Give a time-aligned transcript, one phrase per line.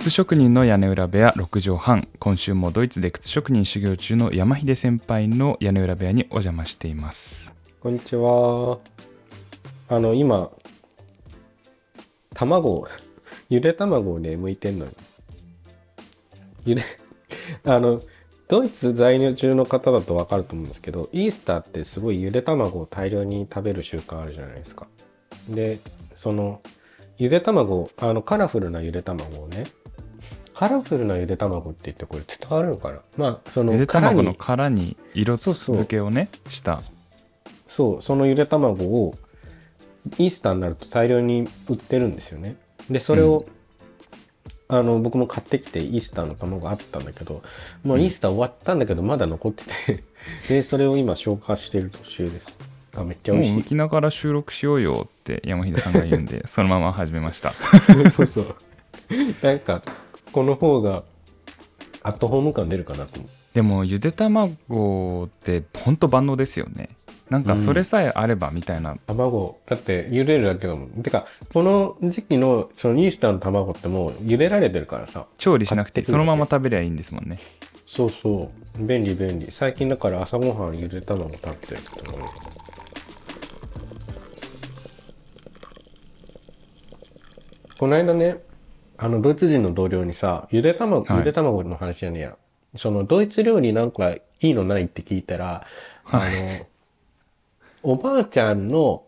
[0.00, 8.78] 靴職人の屋根裏部屋6畳半今週もドイツで靴職人修行中の山秀先輩の屋根裏部屋にお邪魔していますこんにちは。
[9.90, 10.50] あの、今、
[12.32, 12.88] 卵、
[13.50, 14.92] ゆで卵をね、剥いてんのよ。
[16.64, 16.82] ゆで、
[17.64, 18.00] あの、
[18.48, 24.86] ドイツ在住の方だとわかると思うんですけど、イースターってすごいゆで卵を大量に食べる習慣あるじゃないですか。
[25.46, 25.78] で、
[26.14, 26.60] その、
[27.18, 29.64] ゆで卵、あの、カラフルなゆで卵をね、
[30.60, 33.00] カラフルなゆで卵って言ってこれ伝わるのかな？
[33.16, 36.82] まあ、その、ゆで卵の殻に色付けをねした
[37.66, 39.14] そう、そのゆで卵を
[40.18, 42.56] イースターになると大量に売ってるんですよね。
[42.90, 43.46] で、それを、
[44.68, 47.40] あの、僕も買ってきてイースターの卵あったんだけど、
[47.82, 50.04] もうイースター終わったんだけど、まだ残ってて、
[50.46, 52.58] で、それを今消化している途中です。
[52.98, 53.56] あ、めっちゃもう美味しい。
[53.62, 58.56] 向きながら収録しようよって山秀さんが言うんでそのまま始めました そうそうそう。
[59.40, 59.80] なんか、
[60.32, 61.02] この方が、
[62.02, 63.30] アットホーム感出るかなと思う。
[63.54, 66.88] でもゆで卵ってほんと万能ですよね
[67.30, 70.88] なんかそれさえあればみたいな、卵、だって茹でるだけだもん。
[71.02, 75.26] てか、この時期のそのイースターの卵ってもう茹でられてるからさ。
[75.38, 77.38] 調理しなくてそのまま食べりゃいいんですもんね
[77.86, 78.84] そうそう。
[78.84, 79.46] 便利便利。
[79.50, 82.24] 最近だから朝ごはんゆで卵食べてるけどね。
[87.78, 88.38] この間ね、
[89.02, 92.36] あの、ドイツ人の同僚にさ、ゆで卵、はいゆで卵の話やねや。
[92.76, 95.66] その、ドイツ料理なんかいいのないって聞いたら、
[96.04, 96.66] あの、
[97.82, 99.04] おばあちゃんの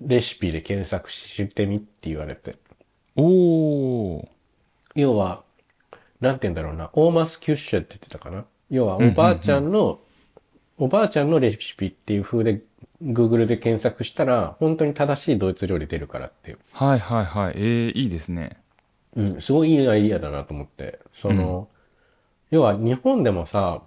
[0.00, 2.54] レシピで検索してみって言われて。
[3.16, 3.24] お
[4.18, 4.28] お
[4.94, 5.42] 要は、
[6.20, 8.44] なんて言うんだろうな、オーマスキュッシュって言ってたかな。
[8.70, 9.98] 要は、おばあちゃんの、
[10.78, 12.62] おばあちゃんのレシピっていう風で、
[13.02, 16.58] Google で検索したら、本当に正しいドイツ料理出るからっていう。
[16.74, 18.61] はいはいはいえー、いいですね
[19.14, 21.00] うん、すごいいいアイディアだなと思って。
[21.12, 21.68] その、
[22.50, 23.82] 要は日本でもさ、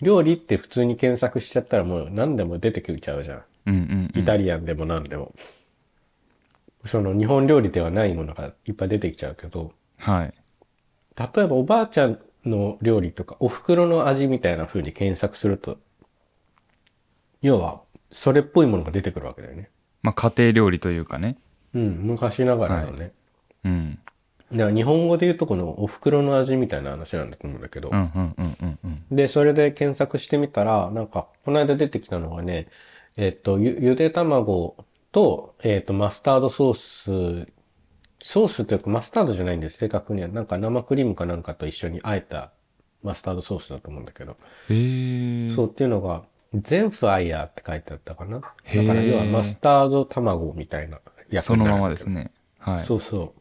[0.00, 3.42] 料理って普通に検索しちゃったらもう何でも出てきちゃうじゃん。
[3.66, 5.32] うんうん、うん、イタリアンでも何でも。
[6.84, 10.34] その日本料理ではないものがいっぱい出てきちゃうけど、はい
[11.16, 15.78] 例えばおばあちゃんの料理とか、お袋の味みたいな風に検索すると、
[17.40, 17.80] 要は、
[18.12, 19.70] それっぽいものが出てくるわけだよね。
[20.02, 21.36] まあ家庭料理というかね
[21.74, 23.12] うん、昔ながらのね。
[23.64, 23.98] うん
[24.52, 27.90] だ日本語で言うとこのお袋の味みたいな話なんだと思うんだけど、
[29.10, 32.68] で、それで検索してみたら、なんか、この間出てきたのがね、
[33.16, 34.76] えっと、ゆ、ゆで卵
[35.10, 36.74] と、えっと、マスタードソー
[37.46, 37.52] ス、
[38.22, 40.28] ソースというかマスタードじゃないんです、正確には。
[40.28, 42.52] なんか生クリームかなんかと一緒に和えた
[43.02, 44.36] マスタードソースだと思うんだけど。
[44.68, 46.24] へえそうっていうのが、
[46.54, 48.40] ゼンフアイヤーって書いてあったかな。
[48.40, 48.52] だか
[48.94, 53.40] ら要はマスタード卵みたいな役そのままですねはいそうそう。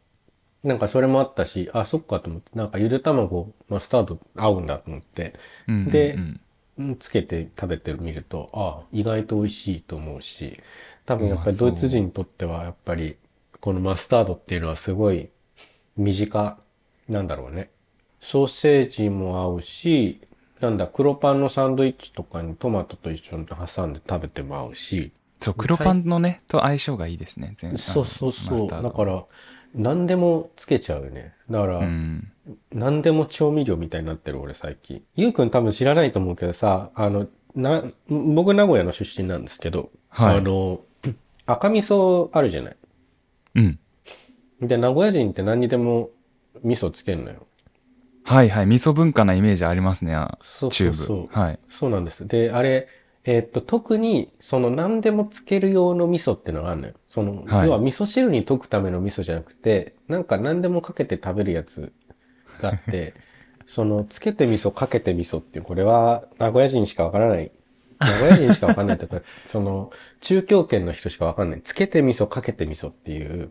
[0.66, 5.36] なんかそれもあったし、あ、そっかと思って、なんかゆで卵、マスタード合うんだと思って、
[5.68, 5.90] うんうんうん。
[5.92, 6.42] で、うん
[7.00, 10.60] つけて食べてみると、あ、意外と美味しいと思うし、
[11.06, 13.16] 多分やっぱりドイツ人にとってはやっぱり、
[13.62, 15.30] このマスタードっていうのはすごい
[15.96, 16.58] 身近
[17.08, 17.70] なんだろうね。
[18.20, 20.20] ソーセージも合うし、
[20.60, 25.12] なんだ、黒パンのサンドイッチとかにトマトと一緒に挟んで食べても合うし、
[25.46, 28.68] そう黒パンのねと相性がいいですね全そうそうそう。
[28.68, 29.26] だから、
[29.76, 31.36] 何でもつけちゃうよね。
[31.52, 32.32] だから、うん
[32.72, 35.04] 何でも調味料みたいになってる俺最近。
[35.16, 40.82] ゆうくん多分知らないと思うけどさ、あの、な、僕名古屋の出身なんですけど、はいあの、
[41.46, 42.78] 赤味噌あるじゃない。
[43.56, 43.80] うん
[44.62, 46.10] で、名古屋人って何にでも
[46.64, 47.46] 味噌つけんのよ。
[48.24, 52.28] はいはい味噌文化なイメージありますねあそうそうそうはいそうなんです。
[52.28, 52.88] で、あれ、
[53.28, 56.94] えーっと、特に、その何でもつける用の味噌ってのがあるのよ。
[57.10, 61.92] その、はい要は味噌汁に溶くための味噌じゃなくて、なんか何でもかけて食べるやつ
[62.62, 63.16] があって、
[63.66, 67.52] その、つけて味噌、かけて味噌っていう、これは名古屋人しかわからない。
[68.00, 71.62] 名古屋人しかわかんないとか、 その、中京圏の人しかわかんない。
[71.64, 73.50] つけて味噌、かけて味噌っていう、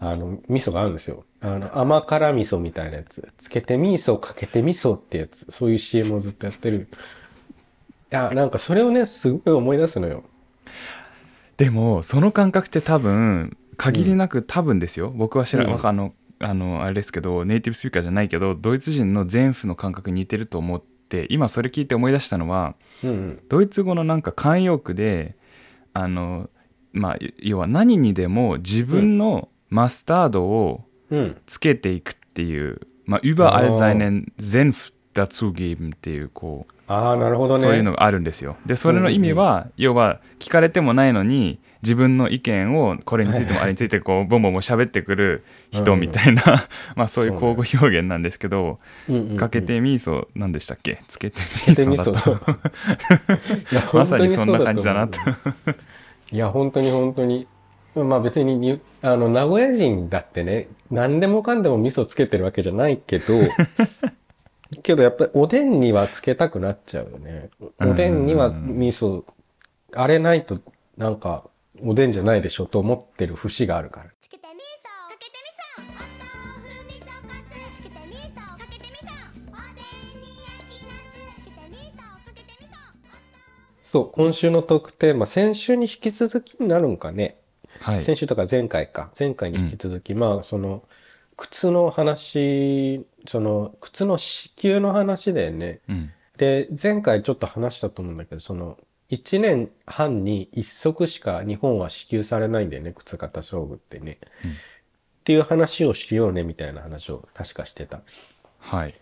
[0.00, 1.24] あの、味噌があるんですよ。
[1.40, 3.26] あの、甘辛味噌みたいなやつ。
[3.38, 5.50] つけて味噌、かけて味噌ってやつ。
[5.50, 6.88] そういう CM をずっとやってる。
[8.12, 10.24] いや、なんかそれをね、すごい思い出すのよ。
[11.56, 22.74] でもその感覚って多分限りなく多分ですよ、僕は知ら、うんあのあのあれですけどネイティブスピーカーじゃないけどドイツ人の全府の感覚に似てると思って今それ聞いて思い出したのは
[23.04, 23.42] うんうん。
[23.48, 25.36] ドイツ語のなんか慣用句で
[25.92, 26.50] あの
[26.92, 31.36] まあ要は何にでも自分のマスタードをうん。
[31.46, 37.60] つけていくっていう、まあ、überall seinen Senf dazugeben っていうこうああ、なるほどね。
[37.60, 38.56] そういうのがあるんですよ。
[38.66, 46.42] でそれの意味は、要は聞かれてもないのに自分の意見をこれについてもあれについてこうボンボンボン喋ってくる人みたいな、
[46.94, 48.78] まあそういう交互表現なんですけど、
[49.08, 49.36] うんうんうん。
[49.38, 51.02] かけてみそ何でしたっけ？
[51.08, 52.38] つけてつけてみそだと。
[53.96, 55.18] まさにそんな感じだなと。
[56.30, 57.46] いや、本当に本当に。
[57.94, 63.34] まあ別にに、あの、名古屋人だってね、何でもかんでも味噌つけてるわけじゃないけど、
[64.82, 67.50] けどやっぱりおでんにはつけたくなっちゃうよね。
[67.80, 69.24] おでんには味噌、
[69.94, 70.58] あれないと
[70.96, 71.44] なんか
[71.82, 74.10] おでんじゃないでしょと思ってる節があるから。
[74.20, 79.02] つけてみそかけてみそお豆腐味噌カツつけてみそかけてみそ
[79.50, 82.66] おでんに焼きナスつけてみそかけてみ
[83.82, 87.36] そそう、今週のトークテーマ、先週に引き続きになるんかね。
[87.80, 88.02] はい。
[88.02, 89.10] 先週とか前回か。
[89.18, 90.82] 前回に引き続き、まあ、その、
[91.36, 95.80] 靴の話、その、靴の支給の話でね。
[95.88, 96.12] うん。
[96.36, 98.78] で、前回ちょっと話したと思うんだけど、その、
[99.10, 104.18] 1年半に1足しか日本は支給されないんだよね、靴型勝負ってね。
[105.20, 108.00] っていう話をしようね、みたいな話を確かしてた。
[108.58, 108.94] はい。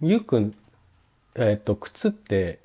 [0.00, 0.54] ゆうくん、
[1.34, 2.60] えっ、と、靴って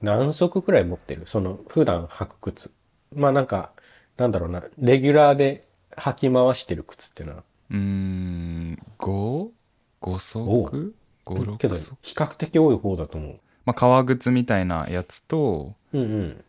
[0.00, 1.26] 何足くらい持ってる？
[1.26, 2.70] その、普段履く靴。
[3.14, 3.72] まあなんか、
[4.16, 7.44] なんだろうな、レギュラーで履き回してる靴ってのは。
[7.70, 8.82] うーん、
[10.00, 13.40] 5?5 足 ?5、けど6足？、比較的多い方だと思う。
[13.64, 16.44] まあ、革靴みたいなやつと、うんうん。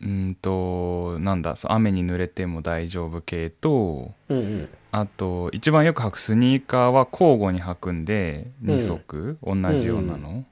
[0.00, 4.68] うーんと、なんだ、そう雨に濡れても大丈夫系と、うんうん。
[4.92, 10.44] あと、一番よく履くスニーカーは交互に履くんで、うん2足、同じようなの？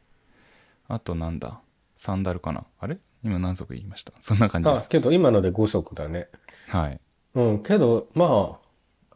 [0.88, 1.60] あと、なんだ、
[1.96, 2.64] サンダルかな？
[2.80, 2.98] あれ？
[3.24, 4.12] 今何足言いました？
[4.20, 4.86] そんな感じです。
[4.86, 6.28] あけど今ので5足だね。
[6.68, 7.00] はい。
[7.34, 8.58] うん、けど、ま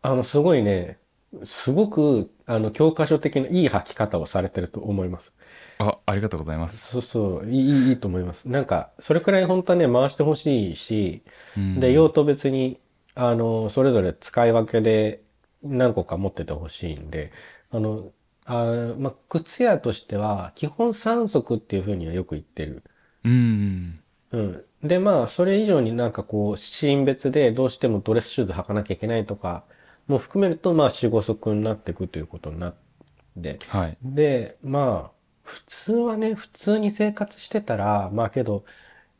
[0.02, 0.98] あ、あの、すごいね、
[1.44, 5.34] すごく、あの、教科書的ないい履き方をされてると思います。
[5.78, 6.78] あ、ありがとうございます。
[6.78, 8.48] そうそう、いい、いいと思います。
[8.48, 11.22] なんか、それくらい本当はね、回してほしいし、
[11.56, 12.80] うんで、用途別に、
[13.14, 15.22] あの、それぞれ使い分けで
[15.62, 17.32] 何個か持っててほしいんで、
[17.70, 18.12] あの、
[18.44, 22.82] あまあ、靴屋としては、基本3足っていうふうにはよく言ってる。
[23.24, 24.00] うん。
[24.32, 24.64] うん。
[24.82, 29.64] で、まあ、それ以上になんかこう、シーン別でどうしてもドレスシューズ履かなきゃいけないとか、
[30.06, 32.74] もう含めると、まあ、4、5足になっていくということになっ
[33.42, 33.58] て。
[33.68, 33.98] はい。
[34.02, 38.64] で、まあ、普通はね、普通に生活してたら、まあけど、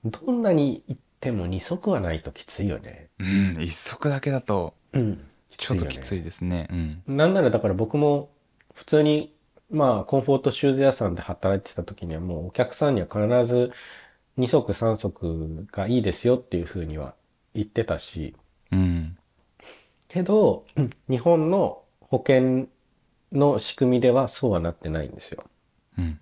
[0.05, 3.11] どんなに行っても2足はないときついよね。
[3.19, 5.25] うん、一足だけだと、うん。
[5.49, 6.69] ちょっときついいですね。
[6.71, 7.03] うん。
[7.07, 8.31] なんならだから僕も、
[8.75, 9.35] 普通に、
[9.71, 13.73] まあ、コンフォートシューズ屋さんで働いてた時にはもうお客さんには必ず
[14.39, 17.15] 2足3足がいいですよっていうふうには
[17.55, 18.37] 言ってたし、
[18.71, 19.17] うん。
[20.17, 20.65] けど、
[21.09, 22.69] 日本の保険
[23.33, 25.45] の仕組みではそうはなってないんですよ。
[25.99, 26.19] うん。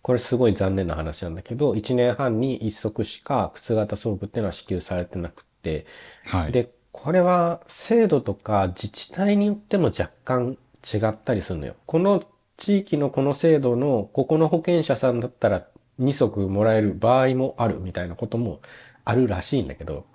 [0.00, 5.86] これすごい残念な話なんだけど、1年半に1足しか靴型装具っていうのは支給されてなくって、
[6.24, 6.52] はい。
[6.52, 11.76] で、これは制度とか自治体によっても若干違ったりするのよ。
[11.84, 12.24] この
[12.56, 15.66] 地域のこの制度のここの保険者さんだったら
[16.00, 18.60] 2足もらえる場合もあるみたいなことも
[19.04, 20.06] あるらしいんだけど、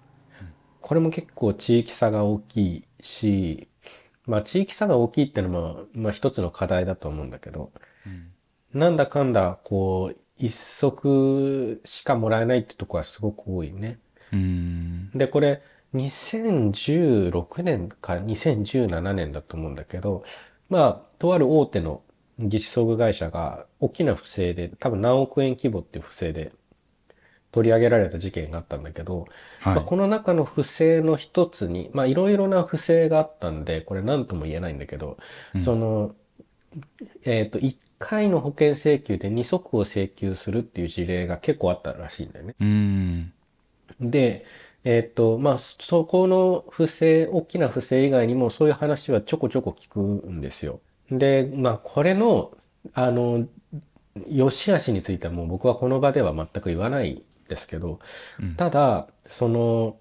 [0.82, 3.68] これも結構地域差が大きいし、
[4.26, 7.72] まあ地域差が大きいってのも、まあ一つの課題だと思うんだけど、
[8.74, 14.00] なんだかんだこう、一足しかもらえないってとこはすごく多いね。
[14.32, 15.10] うん。
[15.12, 15.62] で、これ、
[15.96, 20.24] 2016年か2017年だと思うんだけど、
[20.70, 22.04] まあ、とある大手の
[22.40, 26.52] 技師装具会社が大きな不正で、多分何億円規模っていう不正で
[27.58, 29.22] 取り上げられた事件があったんだけど、
[29.62, 35.18] はいまあ、この中の不正の一つに、まあいろいろな不正があったんで、これ何とも言えないんだけど、
[35.60, 36.14] その、
[37.26, 42.56] えっ、と、1回の保険請求で2足を請求するっていう事例が結構あったらしいんだよね。
[42.60, 43.34] うん。
[44.00, 44.46] で、
[44.84, 50.80] えっ、と、まあ、そこの不正、大きな不正以外にもそういう話はちょこちょこ聞くんですよ。
[51.10, 52.52] で、まあ、これの、
[52.94, 53.48] あの、
[54.28, 58.00] 良し悪しについてはもう僕はこの場では全く言わないですけど、
[58.58, 59.98] ただ、その、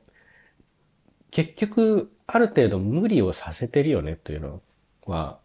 [1.30, 4.62] 結局、ある程度無理をさせてるよねというの
[5.06, 5.38] は、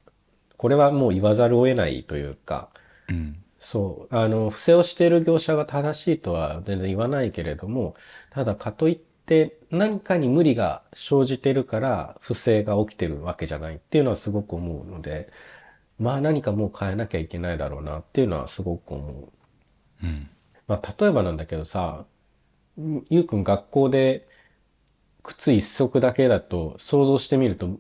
[0.58, 2.70] これはもう言わざるを得ないというか、
[3.10, 3.43] うん。
[3.60, 4.15] そう。
[4.15, 7.96] あの、不正をしている業者が正しいとは全然言わないけれども、
[8.31, 15.31] ただかといって何かに無理が生じてるから不正が起きてるわけじゃないっていうのはすごく思うので、
[16.00, 19.31] まあ何かもう変えなきゃいけないだろうなっていうのはすごく思う。
[20.03, 20.29] うん。
[20.68, 22.06] まあ例えばなんだけどさ、
[23.10, 24.27] ゆうくん学校で
[25.24, 27.80] 靴一足だけだと想像してみると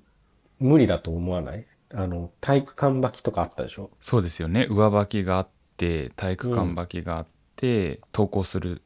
[0.59, 1.65] 無理だと思わない？
[1.93, 3.89] あの、体育館履きとかあったでしょ？
[3.99, 4.67] そうですよね。
[4.69, 5.47] 上履きがあっ
[5.77, 8.81] て、体育館履きがあって、て登校する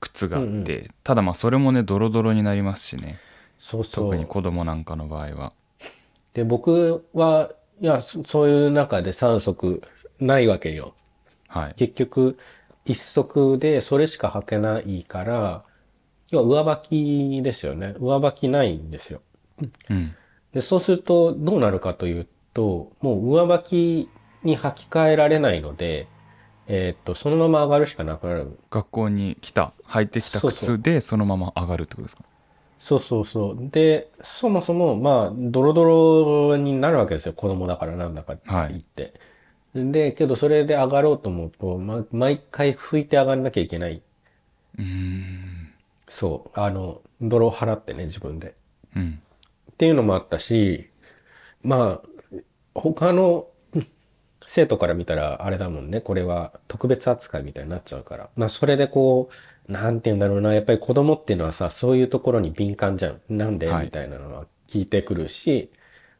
[0.00, 3.18] 靴があって、うんうただまあそれもねドロドロになりますしね。
[3.58, 4.04] そうそう。
[4.06, 5.52] 特に子供なんかの場合は。
[6.32, 7.50] で、僕は、
[7.82, 9.82] いや、そそういう中で3足
[10.20, 10.94] ないわけよ。
[11.48, 11.74] はい。
[11.74, 12.38] 結局、
[12.88, 15.64] 一足でそれしか履けないから、
[16.30, 17.94] 要は上履きですよね。
[18.00, 19.20] 上履きないんですよ。
[19.90, 20.14] うん
[20.52, 24.08] で、そうするとどうなるかというと、もう上履き
[24.42, 26.08] に履き替えられないので、
[26.66, 28.58] えーっと、そのまま上がるしかなくなる。
[28.70, 32.24] 学校に来た履いてきた靴でそのまま上がるってことですか？
[32.78, 33.68] そうそうそう。
[33.70, 35.84] で、そもそも、まあ、ドロド
[36.50, 37.34] ロになるわけですよ。
[37.34, 39.14] 子供だからなんだかって言って。
[39.74, 44.02] で、けどそれで上がろうと思うと、ま、毎回拭いて上がんなきゃいけない。
[44.78, 45.72] うーん
[46.08, 46.60] そう。
[46.60, 48.54] あの、泥を払ってね、自分で。
[48.96, 49.20] うん
[49.72, 50.90] っていうのもあったし、
[51.62, 52.38] まあ、
[52.74, 53.86] 他のうん
[54.44, 56.00] 生徒から見たらあれだもんね。
[56.00, 58.30] これは特別扱いみたいになっちゃうから。
[58.34, 59.28] まあ、それでこ
[59.68, 60.54] う、なんて言うんだろうな。
[60.54, 63.20] やっぱり子供っていうのはさ、そういうところに敏感じゃん。
[63.28, 65.70] なんで、はいみたいなのは聞いてくるし、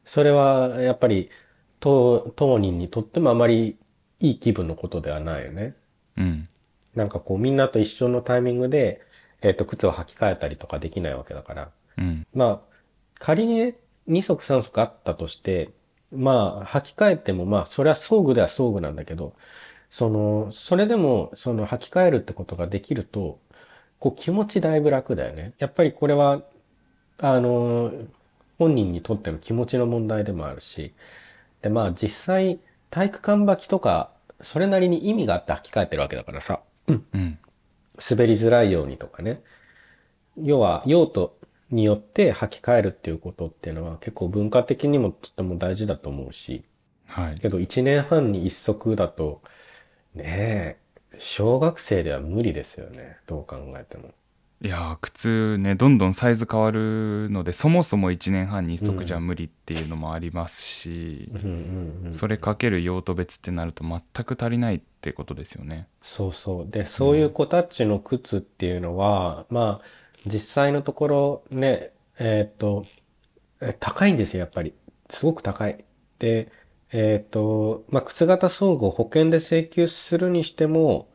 [0.05, 1.31] それはやっぱり
[1.80, 3.76] 当、当人にとってもあまり
[4.20, 5.75] いい気分のことではないよね。
[6.16, 6.49] うん
[6.94, 9.00] なんかこうみんなと一緒のタイミングで、
[9.40, 11.70] えっ、と、靴を履き替えたりとかできないわけだから。
[11.97, 12.61] うんまあ、
[13.20, 13.76] 仮にね、
[14.08, 15.70] 2足3足あったとして、
[16.12, 19.35] まあ、履き替えても、まあ、それは装具では装具なんだけど、
[19.90, 23.38] その、それでも、その、履き替えるってことができると、
[23.99, 25.52] こう、気持ちだいぶ楽だよね。
[25.58, 26.42] やっぱりこれは、
[27.18, 27.92] あの、
[28.58, 30.94] 本人にとっての気持ちの問題でもあるし、
[31.62, 32.61] で、まあ、実際、
[32.91, 34.11] 体育館履きとか、
[34.41, 36.61] それなりに意味があって履き替えてるわけだからさ。
[36.87, 37.38] うん
[38.00, 39.43] 滑りづらいようにとかね。
[40.41, 41.37] 要は用途
[41.71, 46.62] によって履き替えるっていうことっていうのは結構文化的にもとっても大事だと思うし、
[47.09, 49.43] はいけど1年半に1足だと、
[50.15, 50.79] ね
[51.12, 53.17] え、小学生では無理ですよね。
[53.27, 54.12] どう考えても。
[54.61, 62.12] いやー靴ねどんどんサイズ変わるのでそもそも1年半に1足じゃ無理っていうのもありますし、うんうんうん。
[62.12, 66.71] それかける用途別ってなると全く足りないってことですよねそうそう。
[66.71, 69.85] で、そういう子たちの靴っていうのは、まあ、
[70.27, 72.85] 実際のところね、えーっと、
[73.61, 74.75] え高いんですよ、やっぱり。
[75.09, 75.85] すごく高い。
[76.19, 76.50] で、
[76.93, 81.08] えーっと、まあ、靴型装具を保険で請求するにしても、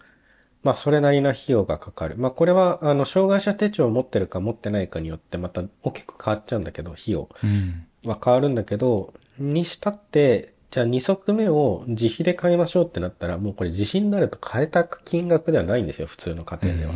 [0.64, 2.16] まあ、それなりな費用がかかる。
[2.18, 7.30] まあ、これは、あの、障害者手帳を持ってるか持ってないかによって、また大きく変わっちゃうんだけど、費用。
[7.44, 16.94] うんは変わるんだけど、にしたって、じゃあ2足目を自費で買いましょうってなったら、もうこれ自費になると買えた金額ではないんですよ、普通の家庭では。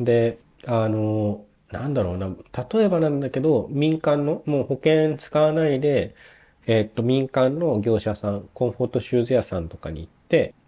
[0.00, 2.28] で、あの、なんだろうな、
[2.72, 6.14] 例えばなんだけど、民間の、もう保険使わないで、
[6.66, 10.13] えっと、民間の業者さん、コンフォートシューズ屋さんとかに行って、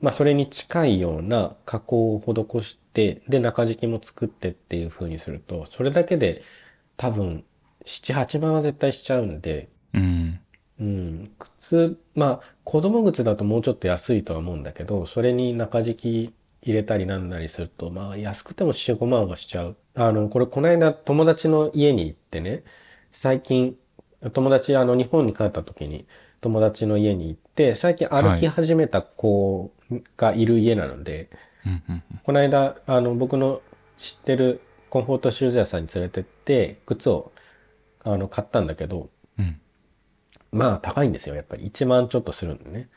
[0.01, 6.43] まあ、それに近いような加工を施して、で、中敷きも作ってっていう風にすると、それだけで
[6.97, 7.45] 多分、
[7.85, 10.41] 7、8万は絶対しちゃうんで、うん
[10.79, 19.77] うん、靴、まあ、子供靴だともうちょっと安いとは思うんだけど、それに中敷き入れたりなんなりすると、まあ、安くても4、5万はしちゃう。
[19.95, 22.65] あの、これ、この間友達の家に行ってね、
[23.11, 23.77] 最近、
[24.33, 26.07] 友達、あの、日本に帰った時に、
[26.47, 29.73] 友達の家に行って、最近歩き始めた子
[30.17, 31.29] がいる家なので、
[31.65, 33.63] うんうんこの間、あの、僕の
[33.99, 34.61] 知ってる
[34.91, 37.33] コンフォートシューズ屋さんに連れてって、靴を、
[38.03, 39.61] あの、買ったんだけど、うん
[40.53, 41.35] まあ高いんですよ。
[41.35, 42.89] やっぱり1万ちょっとするんでね。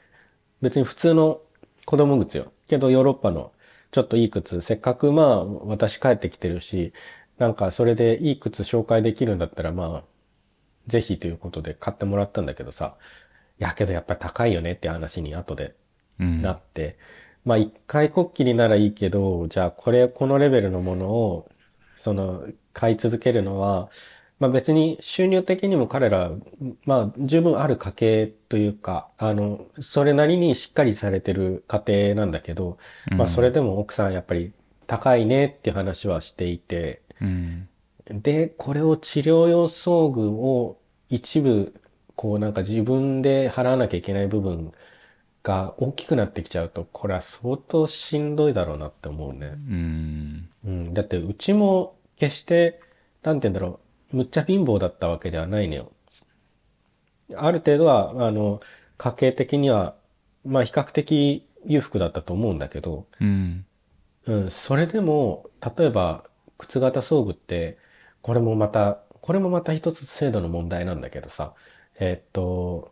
[0.62, 1.42] 別に普通の
[1.86, 2.54] 子供靴よ。
[2.68, 3.52] けどヨーロッパの
[3.92, 6.94] ちょっといい靴、せっかくまあ私帰ってきてるし、
[7.38, 10.04] なんかそれでいい靴紹介できるんだったらまあ、
[10.88, 12.98] ぜひということで買ってもらったんだけどさ。
[13.60, 15.76] いやけどやっぱり高いよねって話に後で
[16.20, 16.42] うん。
[16.42, 16.98] なって、
[17.46, 21.50] まあ一回こっきりならいいけど、じゃあこれ、このレベルのものを、
[21.96, 23.90] その、買い続けるのは、
[24.40, 26.32] まあ別に収入的にも彼ら、
[26.86, 32.78] まあ十分ある家系というか、あの、それなりにしっかりされてる家庭なんだけど、
[33.16, 34.54] まあそれでも奥さんやっぱり
[34.88, 37.70] 高いねっていう話はしていて、うん。
[38.10, 41.74] で、これを治療用装具を一部、
[42.20, 44.74] こうなんか自分で払わなきゃいけない部分
[45.42, 49.48] が大きくなってきちゃうと、これは相当しんどいだろうなって思うね。
[49.48, 50.94] うんうん。
[50.94, 52.82] だってうちも決して、
[53.24, 53.80] なんて言うんだろ
[54.12, 55.94] う、むっちゃ貧乏だったわけではないのよ。
[57.38, 58.60] ある程度は、あの、
[58.98, 59.96] 家計的には、
[60.44, 63.66] まあ比較的裕福だったと思うんだけど、うん
[64.26, 66.26] うん、それでも、例えば、
[66.58, 67.78] 靴型装具って、
[68.22, 71.54] これもまた、これもまた一つ制度の問題なんだけどさ、
[72.00, 72.92] えっと、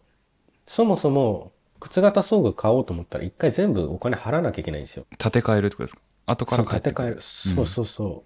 [0.66, 5.06] そもそも靴型装具買おうと思ったら一回全部お金払わなきゃいけないんですよ。
[5.18, 6.02] 建て替えるってことですか？
[6.26, 7.22] 後かそう、ら帰ってくる建て替える。
[7.56, 8.24] そうそうそう。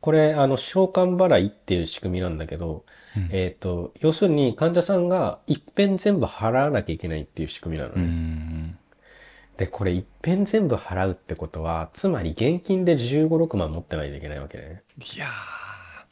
[0.00, 2.84] これ、あの、償還払いっていう仕組みなんだけど、
[3.30, 8.04] えっ、と、要するに患者さんが一遍全部払わなきゃいけないっていう仕組みなのうね。
[8.04, 8.78] ん
[9.56, 14.82] で、これ一遍全部払うってことは、つまり現金で15、6万持ってないといけないわけね。
[15.16, 15.30] いやー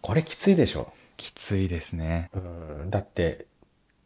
[0.03, 0.93] これきついでしょ。
[1.17, 2.39] きついですねう
[2.87, 3.47] ん、だって、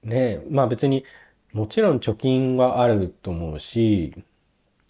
[0.02, 1.04] ねまあ別に、
[1.52, 4.14] もちろん貯金はあると思うし、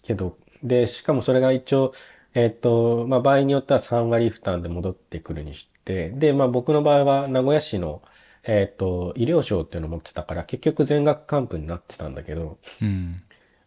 [0.03, 1.93] けど、で、しかもそれが一応、
[2.33, 8.01] えっ、と、まあ場合によっては3割負担で戻ってくるにして、で、まあ僕の場合は名古屋市の、
[8.43, 13.23] えっ、と、医療証っていうのを持ってたから、結局全額還付になってたんだけど、うん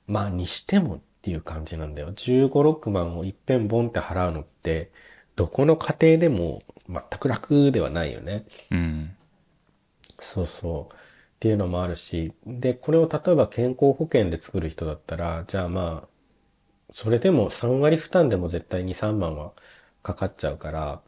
[0.06, 2.12] まあにしてもっていう感じなんだよ。
[2.12, 4.90] 15、6万をいっぺんボンって払うのって、
[5.36, 8.44] どこの家庭でも全く楽ではないよね。
[8.70, 9.16] うん
[10.18, 10.94] そうそう。
[11.44, 16.08] っていうのもあるし、で、これを例えば健康保険で作る人だったら、じゃあまあ、
[16.90, 19.52] それでも3割負担でも絶対に3万は
[20.02, 21.00] かかっちゃうから、っ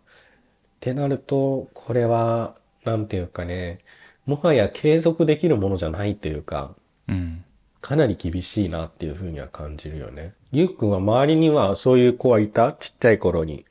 [0.78, 3.78] てなると、これは、なんていうかね、
[4.26, 6.74] もはや継続できるものじゃないというか、
[7.08, 7.42] うん
[7.80, 10.34] かなり厳しいなっていうふうには感じるよね。
[10.52, 12.72] ゆうくんは周りにはそういう子はいた？
[12.72, 13.64] ちっちゃい頃に。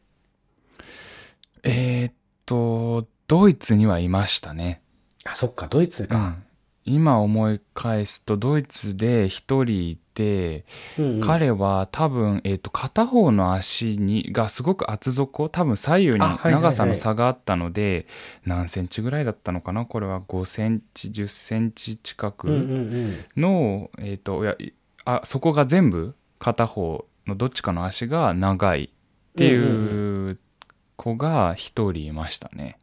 [1.63, 2.13] えーっ
[2.47, 4.81] とドイツにはいましたね
[5.25, 6.17] あ、そっか、ドイツか。
[6.17, 6.44] うん
[6.85, 10.65] 今思い返すとドイツで一人いて、
[10.97, 18.05] うんうん彼は多分、えー、と片方の足にがすごく厚底多分左右に長さの差があったので、
[18.45, 19.85] 何センチぐらいだったのかな？
[19.85, 23.25] これは5センチ10センチ近うんうんくうん。
[23.35, 24.71] の、えー、といやい
[25.03, 28.89] あそこが全部片方のどっちかの足が長いっ
[29.35, 30.39] ていう
[30.95, 32.77] 子が一人いましたね。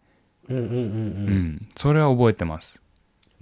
[0.50, 0.76] うんうんうんうん。
[0.76, 2.81] うん、それは覚えてます。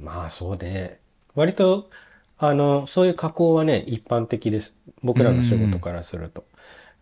[0.01, 0.99] まあそうね。
[1.35, 1.91] 割と、
[2.39, 4.75] あの、そういう加工はね、一般的です。
[5.03, 6.45] 僕らの仕事からすると。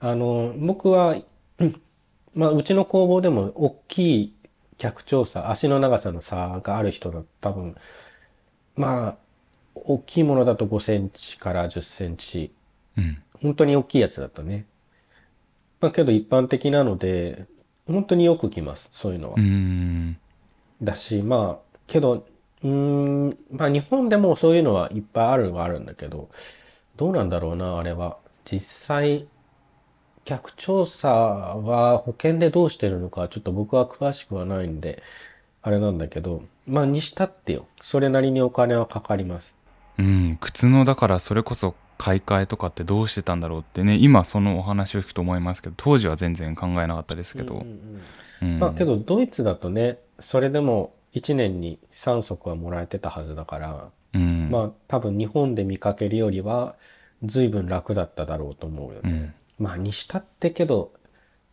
[0.00, 1.16] あの、僕は、
[1.58, 1.80] うん
[2.34, 4.34] まあうちの工房でも大きい
[4.76, 7.74] 脚長差、足の長さの差がある人だ多分、
[8.76, 9.16] まあ、
[9.74, 12.52] 大きいものだと5センチから10センチ。
[12.96, 14.66] うん本当に大きいやつだとね。
[15.80, 17.46] まあけど一般的なので、
[17.86, 18.88] 本当によく来ます。
[18.92, 19.36] そういうのは。
[20.82, 22.26] だし、まあ、けど、
[22.62, 26.28] うーん、まあ日本でもそういうのはいっぱいあるはあるんだけど、
[26.96, 28.18] どうなんだろうな、あれは。
[28.44, 29.26] 実際、
[30.24, 35.02] 客調査は保険でどうしてるのか、ちょっと僕は詳しくはないんで、
[35.62, 37.66] あれなんだけど、まあにしたってよ。
[37.82, 39.56] それなりにお金はかかります。
[39.98, 47.66] うん、靴のだからそれこそ買い替えとかってどうしてたんだろうってね今そのお話を聞くと思いますけど当時は全然考えなかったですけど、
[48.40, 56.76] うんまあけどドイツだとね、それでも1年に3足はもらえてたはずだから、うんまあ多分日本で見かけるよりは
[57.22, 59.10] 随分楽だっただろうと思うよね。
[59.10, 60.92] うんまあにしたってけど、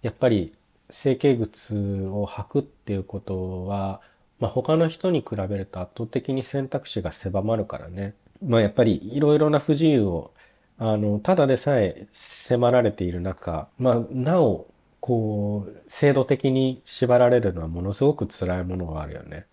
[0.02, 0.54] やっぱり
[0.90, 1.76] 整形靴
[2.06, 4.02] を履くっていうことは、
[4.40, 8.14] まあ他の人に比べると圧倒的に選択肢が狭まるからね。
[8.46, 10.34] まあやっぱりいろいろな不自由を、
[10.78, 14.68] あの、ただでさえ迫られている中、まあなお、
[15.00, 19.48] こう、制度的に縛られるのはものすごく辛いものがあるよね。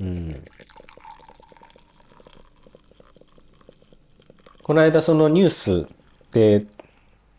[0.00, 0.06] うん。
[0.06, 0.44] うん
[4.62, 5.86] この間そのニュース
[6.32, 6.64] で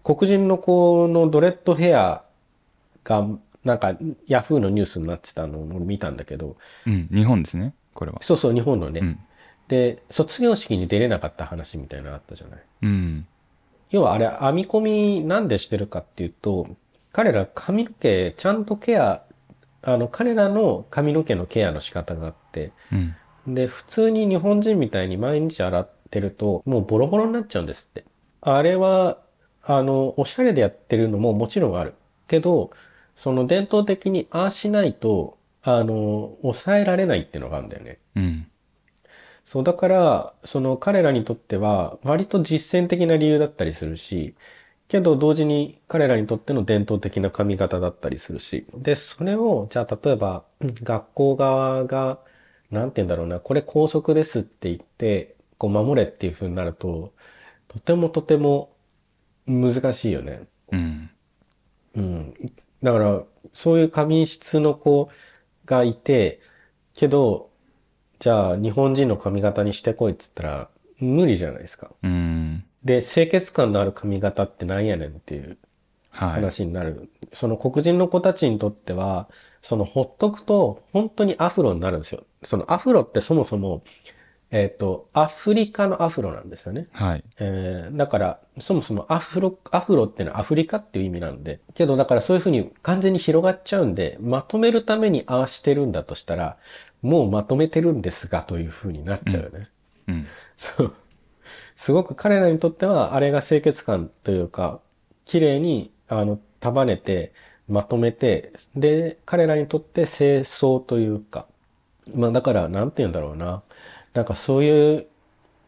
[0.04, 2.24] 黒人の子のドレッドヘア
[3.04, 3.28] が
[3.64, 7.08] なんかヤフーのニュースになってたのを俺見たんだけどうん。
[7.12, 8.20] 日本ですねこれは。
[8.22, 9.20] そうそう日本のね、うん。
[9.68, 12.60] で卒業式に出れなかった話みたいなのあったじゃない？
[12.84, 13.26] うん。
[13.90, 16.68] 要はあれ編み込みなんでしてるかっていうと
[17.12, 19.24] 彼ら髪の毛ちゃんとケア
[19.86, 23.16] あの彼らの髪の毛のケアの仕方があってうん
[23.48, 28.06] で、普通に日本人みたいに毎日洗ってると、もうボロボロになっちゃうんですって。
[28.42, 29.20] あれは、
[29.64, 31.94] あの、おしゃれでやってるのももちろんある。
[32.28, 32.72] けど、
[33.16, 38.00] その伝統的にああしないと、あの、抑えられないっていうのがあるんだよね。
[38.16, 38.48] うん
[39.46, 44.34] そう、だから、その彼らにとっては、割と実践的な理由だったりするし、
[44.88, 48.66] けど同時に彼らにとっての伝統的な髪型だったりするし。
[48.76, 52.20] で、それを、じゃあ例えば、学校側が、
[52.72, 57.14] なんて言うんだろうな、これ校則ですって言って、こう守れっていう風になると、
[57.68, 58.76] とてもとても
[59.48, 60.48] 難しいよね。
[60.72, 61.10] うん
[61.96, 62.34] うん。
[62.84, 65.10] だから、そういう髪質の子
[65.66, 66.42] がいて、
[66.94, 67.50] けど、
[68.20, 70.70] じゃあ日本人の髪型にしてこいっつったら、
[71.00, 71.92] 無理じゃないですか。
[72.04, 75.58] うんで、清潔感のある髪型ってなんやねんっていう
[76.12, 77.10] はい話になる。
[77.34, 79.28] その黒人の子たちにとっては、
[79.62, 82.24] そのほっとくと本当にアフロになるんですよ。
[82.44, 83.84] そのアフロってそもそも
[84.52, 86.88] えっ、と、アフリカのアフロなんですよね。
[86.94, 87.24] はい。
[87.40, 96.58] えーだから、そもそもアフロ、アフロっていうのはアフリカっていう意味なんで、けどだからそういうふうに完全に広がっちゃうんで、まとめるためにああしてるんだとしたら、
[97.02, 99.70] もうまとめてるんですがというふうになっちゃうよね。
[100.08, 100.28] うん。
[100.56, 100.94] そう。
[101.76, 104.82] すごく彼らにとっては、あれが清潔感というか、
[105.26, 107.34] 綺麗に、あの、束ねて、
[107.68, 111.48] まとめて、で、彼らにとって清掃というか、
[112.14, 113.64] まあだから、なんて言うんだろうな。
[114.14, 115.08] なんかそういう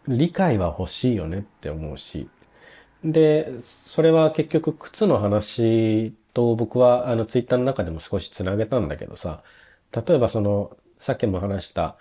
[0.08, 2.30] 理解は欲しいよねって思うし。
[3.04, 9.43] で、それは結局靴の話と僕はあのツイッターの中でも少しつなげたんだけどさ、
[9.91, 11.98] 例えばその、さっきも話した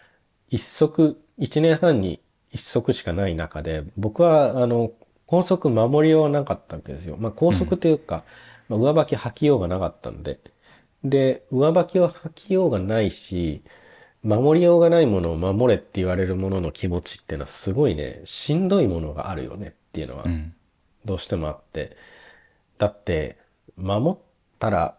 [0.51, 2.21] 一足、一年半に
[2.53, 4.93] 一足しかない中で、僕はあの、
[5.27, 7.17] 高速守りようがなかったわけですよ。
[7.19, 8.25] まあ高速というか、
[8.69, 10.41] まあ、上履き履きようがなかったんで。
[11.05, 13.63] で、上履きを履きようがないし、
[14.23, 20.53] 守りようがないものを守れって言われるものの気持ちっていうのはすごいね、しんどいものがあるよねっていうのはうん。
[21.05, 21.97] どうしてもあって。
[22.79, 23.39] だって、
[23.77, 24.19] 守っ
[24.59, 24.97] たら、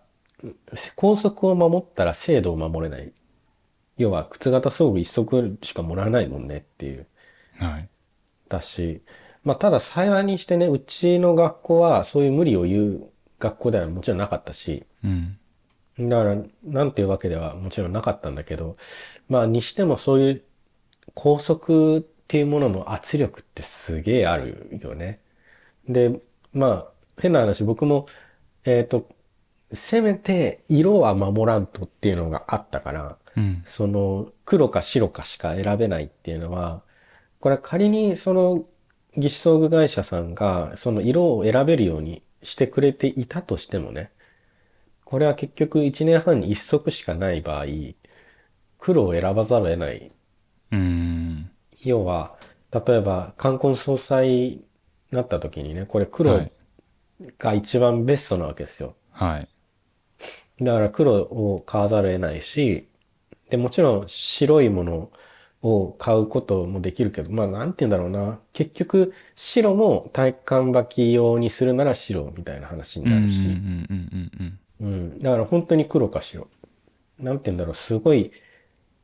[0.95, 3.11] 高速を守ったら制度を守れない。
[3.97, 7.05] 要は、靴型装具一足しかもらわないもんねっていう。
[7.59, 7.89] はい。
[8.49, 9.01] だし、
[9.43, 15.37] まあ、ただ幸いにしてね、うちの学校はそういう無理を言う学校ではもちろんなかったし、うん。
[15.99, 18.77] だから、なんていうわけではもちろんなかったんだけど、
[19.29, 20.43] まあ、にしてもそういう
[21.13, 25.19] 高速っていうものの圧力ってすげえあるよね。
[25.87, 26.19] で、
[26.53, 28.05] まあ、変な話、僕も、
[28.65, 29.09] えっ、と、
[29.73, 33.63] せめて色は守らんとっていうのがあったから、うん。
[33.65, 36.81] その黒か白かしか選べないっていうのは、
[37.39, 38.65] これ仮にその
[39.15, 44.11] 義肢装具会社さんがその色を選べるようにしてくれていたとしてもね、
[45.05, 47.65] これは結局1年半に1足しかない場合、
[48.77, 50.11] 黒を選ばざるを得ない。
[50.71, 51.49] うん。
[51.83, 52.37] 要は、
[52.71, 54.65] 例えば冠婚葬祭に
[55.11, 56.51] なった時にね、これは黒い
[57.39, 58.95] が一番ベストなわけですよ。
[59.11, 59.47] はい。
[60.59, 62.89] だから黒を買わざるを得ないし、
[63.49, 65.11] で、もちろん白いもの
[65.61, 68.39] を買うこともできるけど、まあなんて言うんだろうな。
[68.53, 73.39] 結局、白も体育館履き用にするなら白みたいな話になんるし。
[73.39, 75.19] うんうんうんうん。
[75.19, 76.47] だから本当に黒か白。
[77.19, 77.73] なんて言うんだろう。
[77.73, 78.31] すごい、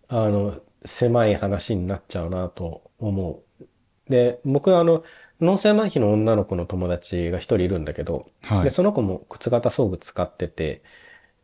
[0.08, 3.66] あの、狭い話になっちゃうなと思う。
[4.10, 5.04] で、僕はあの、
[5.42, 10.84] 脳性麻痺の女の子の友達が一人いるんだけど、はいで、その子も靴型装具使ってて、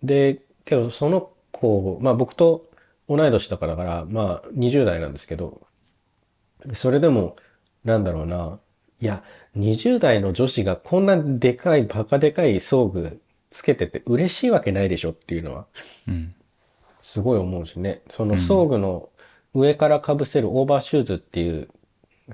[0.03, 2.65] で、けどその子、まあ僕と
[3.09, 5.67] 同い年だからだから、まあ20代なんですけど、
[6.73, 7.35] それでも、
[7.83, 8.59] なんだろうな、
[9.01, 9.23] いや、
[9.57, 15.65] 20代の女子がこんなでかい、バカでかい装具つけてて嬉しいわけないでしょっていうのは、
[16.07, 16.13] うん。
[16.13, 16.35] うん。
[17.01, 18.01] すごい思うしね。
[18.09, 19.09] その装具の
[19.53, 21.69] 上から被せるオーバーシューズっていう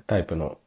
[0.06, 0.58] タイプの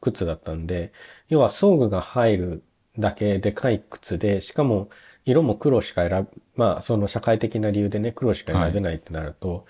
[0.00, 0.92] 靴だったんで、
[1.28, 2.62] 要は装具が入る
[2.98, 4.88] だけでかい靴で、しかも
[5.24, 9.66] 色も黒しか選ぶ、まあその社会的な理由でね、黒しか選べないってなると、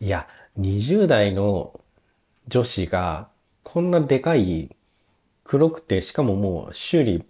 [0.00, 0.26] い、や、
[0.58, 1.78] 20代の
[2.48, 3.28] 女子が
[3.62, 4.74] こんなでかい
[5.44, 7.24] 黒くて、しかももう修理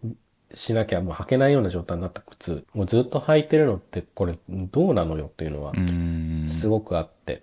[0.55, 6.47] しなきゃもう履けないような状態になった靴をずっと履いてるのってこれどうなのよっていうのはうん。
[6.49, 7.43] すごくあって。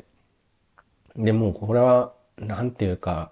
[1.16, 3.32] でもうこれはなんていうか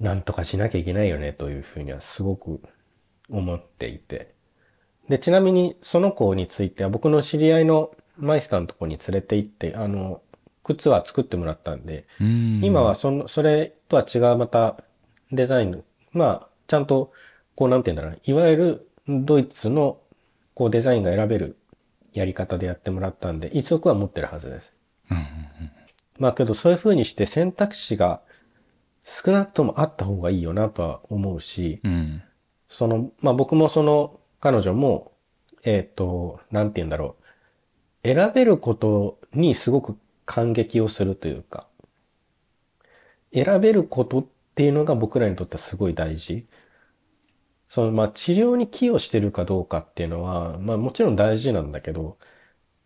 [0.00, 2.60] なんとかしなきゃいけないよねというふうにはすごく
[3.28, 4.33] 思っていて。
[5.08, 10.22] で、ちなみにその子については僕の知り合いのマイスターのとこに連れて行って、あの、
[10.62, 12.60] 靴は作ってもらったんで、うん。
[12.64, 14.76] 今はその、それとは違うまた
[15.30, 17.12] デザイン、まあ、ちゃんと、
[17.54, 19.98] こうなんて言うんだろうな、いわゆるドイツの
[20.54, 21.56] こうデザインが選べる
[22.12, 24.72] やり方でやってもらったんで、一足は持ってるはずです。
[25.10, 25.24] うんうん
[26.18, 28.20] まあけどそういう風にして選択肢が
[29.04, 32.22] 少なくともあった方がいいよなとは思うし、うん。
[32.68, 35.16] その、まあ僕もその彼女も、
[35.62, 37.16] えっ、と、なんて言うんだろ
[38.04, 38.06] う。
[38.06, 41.66] 選べることにすごく感激をするというか、
[43.32, 46.46] 選べることっていうのが僕らにとってはすごい大事。
[47.70, 52.18] その、まあ治療に寄与してるかどうかっていうのは、まあもちろん大事なんだけど、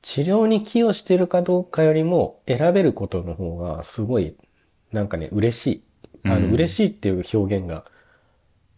[0.03, 4.37] 治療に寄与してるかどうかよりも選べることの方がすごい、
[4.93, 5.85] なんかね、嬉しい。
[6.23, 7.85] あの、うん嬉しいっていう表現が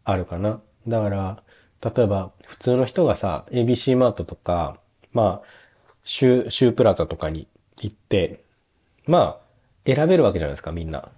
[0.05, 0.63] あるかな。
[0.89, 1.43] だから、
[1.83, 4.79] 例えば、普通の人がさ、ABC マートとか、
[5.13, 5.49] まあ、
[6.05, 7.49] シュー、シュープラザとかに
[7.81, 8.45] 行って、
[9.07, 11.09] まあ、選べるわけじゃないですか、みんな。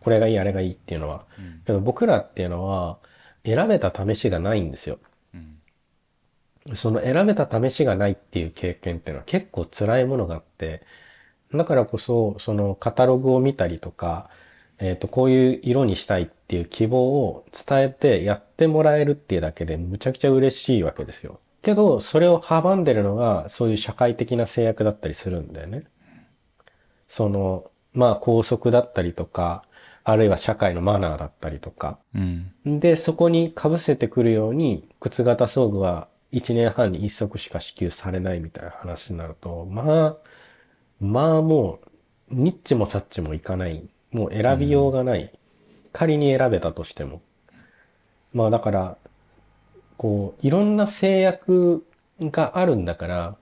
[0.00, 1.24] これがいい、あれがいいっていうのは。
[1.66, 2.98] けど僕らっていうのは、
[3.44, 4.98] 選べた試しがないんですよ。
[5.34, 5.36] う
[6.70, 6.74] ん。
[6.74, 10.82] その選べた試しがないっていう経験っていうのは結構辛いものがあって、
[11.54, 14.28] だからこそ、そのカタログを見たりとか、
[14.78, 21.40] えっ、と、こういう色にしたいっていう希望を伝えてやってもらえるっていうだけでむちゃくちゃ嬉しいわけですよ。
[21.62, 25.82] けど、それを阻んでるのが、そういう社会的な制約だったりするんだよね。
[27.08, 29.64] その、まあ、校則だったりとか、
[30.04, 31.98] あるいは社会のマナーだったりとか。
[32.14, 32.80] うん。
[32.80, 40.16] で、そこに被せてくるように、靴型装具は1年半に1足しか支給されないみたいな話になると、まあ、
[41.00, 41.80] まあも
[42.30, 43.88] う、ニッチもサッチもいかない。
[44.10, 45.32] もう選びようがない。
[45.92, 47.22] 仮に選べたとしても。
[48.32, 48.96] まあだから、
[49.96, 51.84] こう、いろんな制約
[52.20, 53.36] があるんだから、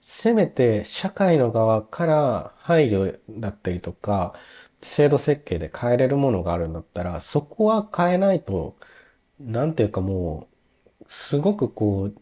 [0.00, 4.34] せめて社会の側から配慮だったりとか、
[4.82, 8.76] 制度設計で変えれるものがあるんだったら、そこは変えないと、
[9.40, 10.48] なんていうかも
[11.00, 12.14] う、すごくこう、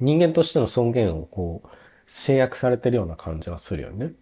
[0.00, 1.68] 人間としての尊厳をこう、
[2.06, 4.12] 制約されてるような感じはするよね。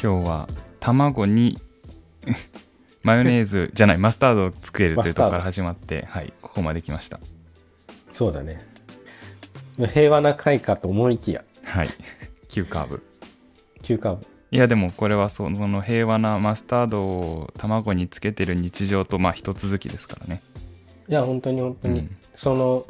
[0.00, 1.58] 今日は卵に
[3.02, 7.18] マヨネーズじゃないマスタードを作れるというところから始まってはいここまで来ました。
[8.12, 8.64] そうだね。
[9.92, 11.88] 平和な回かと思いきや、はい。
[12.48, 13.02] 急カーブ。
[13.82, 14.26] 急カーブ。
[14.50, 20.40] いやでもこれはそその平和なマスタードを卵につけてる日常とまあ一続きですからね。
[21.08, 22.00] いや、本当に本当に。
[22.00, 22.16] うん。
[22.34, 22.86] その、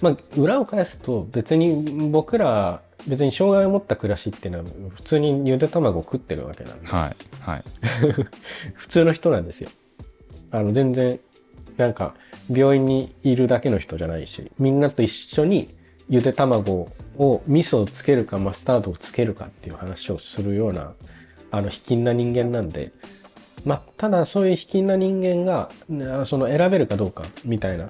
[0.00, 7.64] まあ、裏を返すと別に僕ら、別に障害を持った暮らしっていうのは普通にゆで卵を食ってるわけなんで、はいはい。
[8.74, 9.70] 普通の人なんですよ。
[10.50, 11.18] あの、全然、
[11.76, 12.14] なんか、
[12.50, 15.74] 病院にいるだけの人じゃないし、みんなと一緒に
[16.08, 20.92] ゆで卵を、味噌をつけるかマスタードをつけるかっていう話をするような、
[21.50, 22.92] あの、卑近な人間なんで、
[23.64, 27.88] まあ、ただそういう卑近な人間が、ねその選べるかどうかみたいな、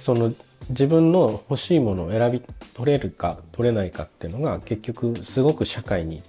[0.00, 0.32] その
[0.70, 2.42] 自分の欲しいものを選び
[2.74, 6.22] 取れるか取れないかっていうのが結局すごく社会に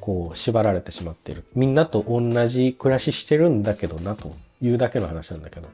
[0.00, 1.44] こう縛られてしまっている。
[1.54, 5.68] みんなと同じ暮らししてるんだけどなというだけの話なんだけど。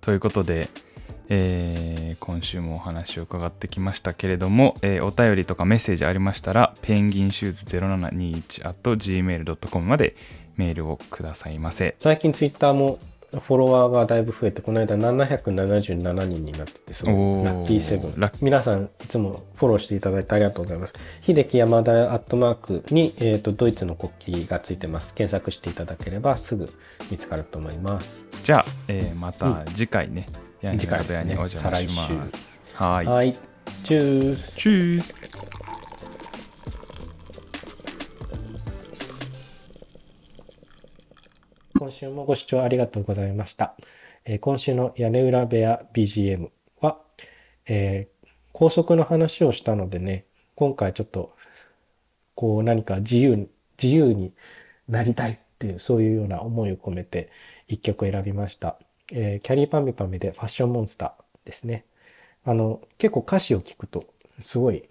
[0.00, 0.68] ということで、
[1.28, 10.14] えー今週もお話を伺ってきましたけれども、えーお便りとかメッセージありましたらペンギンシューズ 0721.gmail.com まで
[10.56, 12.98] メールをくださいませ最近ツイッターも
[13.38, 17.14] フォロワーがだいぶ増えて、この間777人になってて、すごい
[17.44, 18.30] ラッキーセブン。
[18.40, 20.94] 皆さんいつもフォローしていただいてありがとうございます。
[21.20, 25.14] 秀樹山田アットマークに、えっ、と、ドイツの国旗がついてます。
[25.14, 26.72] 検索していただければすぐ
[27.10, 28.26] 見つかると思います。
[28.42, 30.26] じゃあ、えーまた次回ね、
[30.60, 33.32] ヤンニ次回ですねガ部屋にお邪魔しますはいはい。
[33.84, 34.56] チュース。
[34.56, 35.14] チュース
[41.80, 43.74] 今週もご視聴ありがとうございました。
[44.26, 46.50] えー今週の屋根裏部屋 BGM
[46.82, 47.00] は、
[47.66, 51.34] えー高速の話をしたのでね、今回ちょっと、
[52.34, 53.48] こう何か自由に、
[53.82, 54.34] 自由に
[54.88, 57.30] なりたいっていう、そういうような思いを込めて
[57.66, 58.76] 一曲選びました。
[59.10, 61.86] えーキャリーパミパミでファッションモンスターですね。
[62.44, 64.04] あの、結構歌詞を聞くと、
[64.40, 64.86] すごい、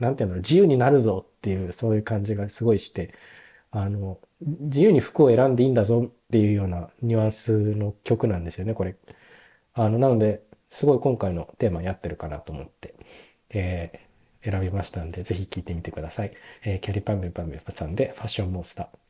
[0.00, 3.14] なんていうの、自由になるぞっていう、そういう感じがすごいして、
[3.70, 8.96] あの、自由に服を選んでいいんだぞっていうようなニュアンスの曲なんですよね、これ。
[9.74, 12.94] あの、なので、すごい今回のテーマやってるかなと思って、
[13.50, 14.04] えー
[14.42, 16.32] 選びましたんで、ぜひ聴いてみてください。
[16.64, 19.03] えーキャリーパンメパンメさんでファッションモンスター。